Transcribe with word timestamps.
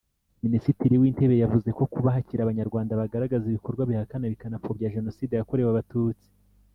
Minisitiri 0.45 0.95
w’Intebe 1.01 1.35
yavuze 1.43 1.69
ko 1.77 1.83
kuba 1.93 2.15
hakiri 2.15 2.41
abanyarwanda 2.41 2.99
bagaragaza 3.01 3.45
ibikorwa 3.47 3.83
bihakana 3.89 4.31
bikanapfobya 4.33 4.93
Jenoside 4.95 5.33
yakorewe 5.35 5.69
abatutsi 5.71 6.27